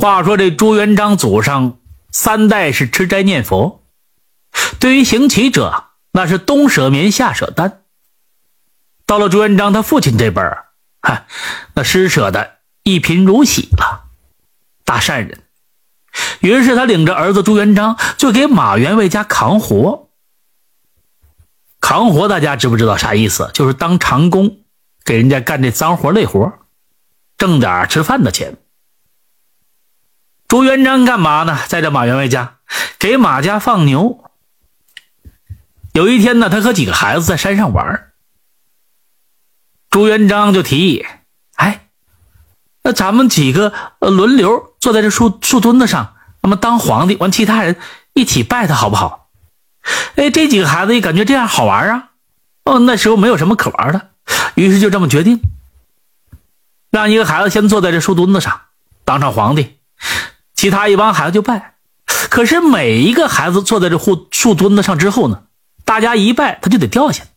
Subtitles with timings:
[0.00, 1.78] 话说这朱元璋祖上
[2.10, 3.84] 三代是吃斋念佛，
[4.78, 7.82] 对于行乞者那是冬舍棉夏舍单。
[9.04, 10.68] 到了朱元璋他父亲这辈儿，
[11.02, 11.26] 哈，
[11.74, 14.04] 那施舍的一贫如洗了，
[14.84, 15.42] 大善人。
[16.40, 20.08] 于是他领着儿子朱元璋就给马员外家扛活。
[21.78, 23.50] 扛活大家知不知道啥意思？
[23.52, 24.60] 就是当长工，
[25.04, 26.52] 给人家干这脏活累活，
[27.36, 28.56] 挣点吃饭的钱。
[30.50, 31.60] 朱元璋干嘛呢？
[31.68, 32.56] 在这马员外家
[32.98, 34.24] 给马家放牛。
[35.92, 38.10] 有一天呢，他和几个孩子在山上玩，
[39.90, 41.06] 朱元璋就提议
[41.54, 41.86] ：“哎，
[42.82, 47.76] 那咱们几个轮流坐在这树树墩子上，那么当皇帝，完其他人
[48.14, 49.30] 一起拜他，好不好？”
[50.16, 52.08] 哎，这几个孩子也感觉这样好玩啊！
[52.64, 54.08] 哦，那时候没有什么可玩的，
[54.56, 55.40] 于是就这么决定，
[56.90, 58.62] 让一个孩子先坐在这树墩子上
[59.04, 59.76] 当上皇帝，
[60.60, 61.76] 其他一帮孩子就拜。
[62.28, 65.44] 可是每一个孩子坐在这树树墩子上之后呢，
[65.86, 67.30] 大家一拜他就得掉下来。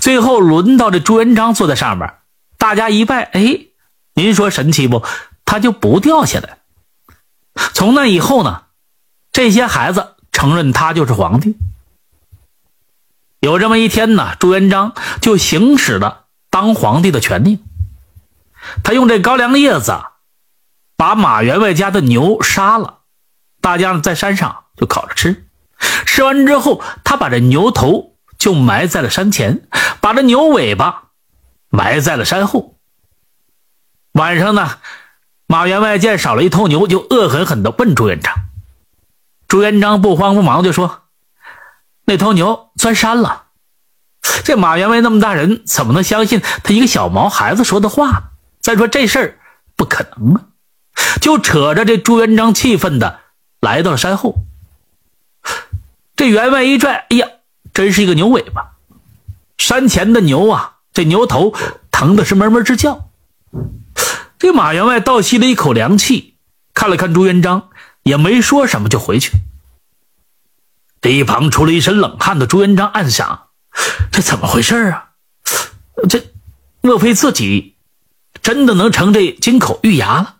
[0.00, 2.14] 最后轮到这朱元璋坐在上面，
[2.58, 3.66] 大家一拜，哎，
[4.14, 5.04] 您说神奇不？
[5.44, 6.58] 他就不掉下来。
[7.72, 8.62] 从那以后呢，
[9.30, 10.14] 这些孩子。
[10.32, 11.56] 承认他就是皇帝。
[13.40, 17.60] 有这么一天呢，朱元璋就行使了当皇帝的权利。
[18.84, 19.98] 他用这高粱叶子
[20.96, 23.00] 把马员外家的牛杀了，
[23.60, 25.46] 大家呢在山上就烤着吃。
[26.06, 29.68] 吃完之后，他把这牛头就埋在了山前，
[30.00, 31.08] 把这牛尾巴
[31.68, 32.78] 埋在了山后。
[34.12, 34.78] 晚上呢，
[35.46, 38.34] 马员外见少了一头牛，就恶狠狠地问朱元璋。
[39.46, 41.02] 朱元璋不慌不忙就说
[42.06, 43.44] ：“那头牛钻山了。”
[44.44, 48.32] 这马员外那么大人，怎么能相信他一个小毛孩子说的话？
[48.60, 49.38] 再说这事儿
[49.76, 50.42] 不可能啊！
[51.26, 53.18] 就扯着这朱元璋气愤的
[53.58, 54.36] 来到了山后。
[56.14, 57.26] 这员外一拽，哎呀，
[57.74, 58.76] 真是一个牛尾巴！
[59.58, 61.52] 山前的牛啊，这牛头
[61.90, 63.08] 疼的是哞哞直叫。
[64.38, 66.36] 这马员外倒吸了一口凉气，
[66.74, 67.70] 看了看朱元璋。
[68.04, 69.32] 也没说什么，就回去。
[71.00, 73.48] 这一旁出了一身冷汗的朱元璋暗想：
[74.12, 75.08] 这怎么回事啊？
[76.08, 76.24] 这
[76.82, 77.74] 莫非自己
[78.40, 80.35] 真的能成这金口玉牙了？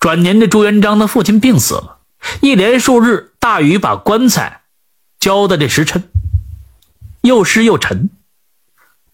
[0.00, 1.98] 转年，的朱元璋的父亲病死了，
[2.40, 4.62] 一连数日，大雨把棺材
[5.20, 6.08] 浇的这时辰，
[7.20, 8.08] 又湿又沉。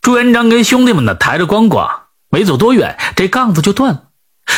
[0.01, 4.05] 朱元璋跟兄弟们呢抬着棺椁，没走多远，这杠子就断了。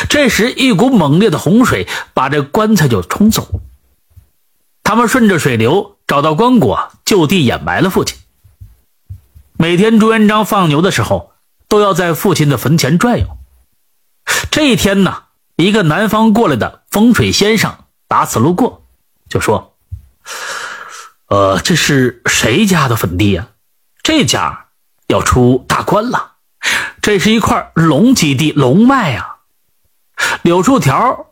[0.07, 3.59] 这时，一股猛烈的洪水把这棺材就冲走。
[4.83, 8.15] 他们顺着水流找到棺椁，就地掩埋了父亲。
[9.57, 11.31] 每天朱元璋放牛的时候，
[11.67, 13.25] 都要在父亲的坟前转悠。
[14.51, 15.23] 这一天呢，
[15.59, 18.85] 一个南方过来的风水先生打此路过，
[19.27, 19.75] 就说
[21.27, 23.49] ：“呃，这是谁家的坟地呀？
[24.01, 24.67] 这家
[25.07, 26.35] 要出大官了。
[27.01, 29.39] 这是一块龙基地，龙脉啊。”
[30.43, 31.27] 柳树条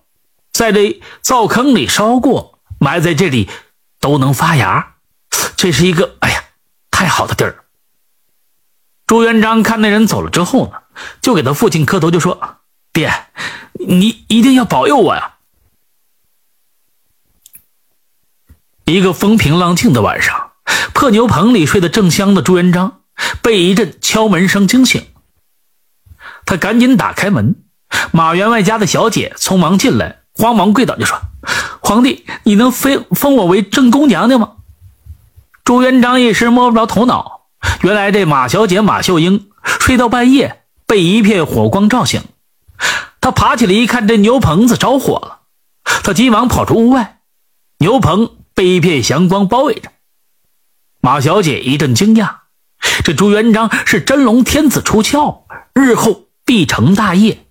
[0.52, 3.50] 在这灶坑里烧过，埋在这里
[4.02, 4.96] 都能发芽。
[5.56, 6.44] 这是一个哎呀，
[6.92, 7.64] 太好的地儿。
[9.06, 10.74] 朱元璋看那人走了之后呢，
[11.22, 12.42] 就给他父亲磕头，就说
[12.98, 13.14] ：“爹，
[13.74, 15.36] 你一定要保佑我呀。”
[18.86, 20.54] 一个风平浪静的晚上，
[20.96, 23.02] 破牛棚里睡得正香的朱元璋
[23.44, 25.06] 被一阵敲门声惊醒，
[26.44, 27.56] 他赶紧打开门。
[28.12, 31.22] 马员外家的小姐匆忙进来，慌忙跪倒就说
[31.80, 34.54] ：“皇帝，你能封封我为正宫娘娘吗？”
[35.64, 37.42] 朱元璋一时摸不着头脑。
[37.84, 42.24] 原来这马小姐马秀英睡到半夜，被一片火光照醒。
[43.22, 45.40] 他爬起来一看，这牛棚子着火了。
[46.04, 47.20] 他急忙跑出屋外，
[47.80, 49.92] 牛棚被一片祥光包围着。
[51.02, 52.36] 马小姐一阵惊讶：
[53.04, 55.44] 这朱元璋是真龙天子出窍，
[55.74, 57.46] 日后必成大业。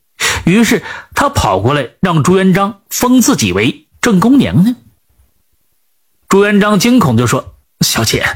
[0.44, 0.82] 于是
[1.14, 4.76] 他跑过来，让朱元璋封自己为正宫娘娘。
[6.28, 8.26] 朱元璋惊恐就说：“小姐，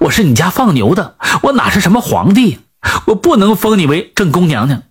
[0.00, 2.60] 我是你家放牛的，我哪是什么皇帝？
[3.06, 4.82] 我不能封你为正宫娘娘。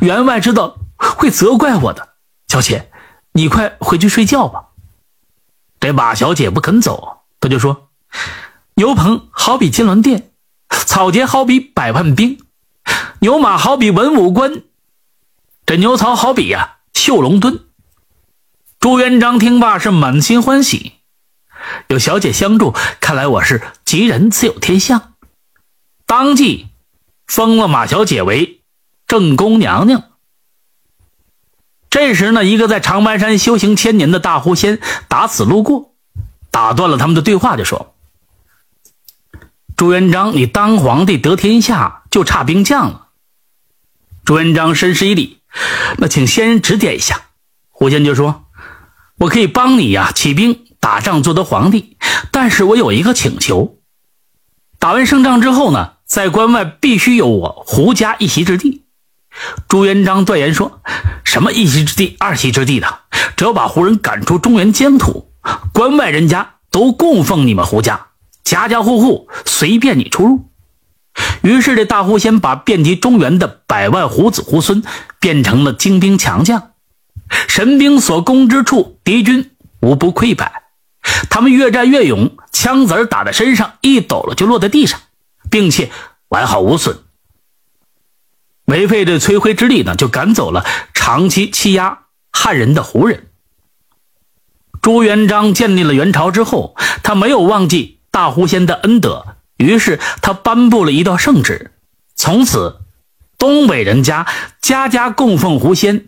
[0.00, 2.16] 员外知道会责怪我的。
[2.48, 2.90] 小姐，
[3.32, 4.68] 你快回去睡觉吧。”
[5.78, 7.90] 这马小姐不肯走，他就说
[8.74, 10.30] ：“牛棚好比金銮殿，
[10.68, 12.38] 草街好比百万兵，
[13.20, 14.62] 牛马好比文武官。”
[15.66, 17.60] 这牛槽好比呀，绣龙墩。
[18.78, 20.92] 朱元璋听罢是满心欢喜，
[21.88, 25.14] 有小姐相助，看来我是吉人自有天相，
[26.06, 26.68] 当即
[27.26, 28.62] 封了马小姐为
[29.06, 30.04] 正宫娘娘。
[31.98, 35.94] 这时呢，一个在长白山修行千年的大狐仙打此路过，
[36.50, 37.94] 打断了他们的对话，就说
[39.78, 43.06] ：“朱元璋，你当皇帝得天下，就差兵将了。”
[44.26, 45.38] 朱元璋深施一礼，
[45.96, 47.22] 那请仙人指点一下。
[47.70, 48.44] 狐仙就说
[49.20, 51.96] ：“我可以帮你呀，起兵打仗，做得皇帝。
[52.30, 53.78] 但是我有一个请求，
[54.78, 58.82] 打完胜仗之后呢，在关外必须有我胡家一席之地。”
[59.68, 60.80] 朱元璋断言说
[61.24, 63.00] ：“什么一席之地、二席之地的，
[63.36, 65.32] 只要把胡人赶出中原疆土，
[65.72, 68.06] 关外人家都供奉你们胡家，
[68.44, 70.50] 家家户户随便你出入。”
[71.42, 74.82] 于是这大狐仙把遍及中原的百万胡子胡孙
[75.18, 76.72] 变成了精兵强将，
[77.48, 79.50] 神兵所攻之处，敌军
[79.80, 80.64] 无不溃败。
[81.30, 85.00] 他们越战越勇，枪子打在身上一抖了就落在地上，
[85.50, 85.90] 并且
[86.28, 86.98] 完好无损。
[88.66, 92.00] 没费这吹灰之力呢，就赶走了长期欺压
[92.32, 93.28] 汉人的胡人。
[94.82, 101.72] 朱元璋建立了元朝之后，他没有忘记大狐仙的恩德，于是他颁布了一道圣旨，
[102.14, 102.80] 从此
[103.38, 104.26] 东北人家
[104.60, 106.06] 家家供奉狐仙，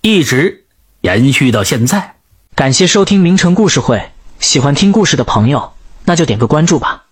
[0.00, 0.64] 一直
[1.02, 2.16] 延续到现在。
[2.54, 5.74] 感谢收听名城故事会，喜欢听故事的朋友，
[6.04, 7.04] 那就点个关注吧。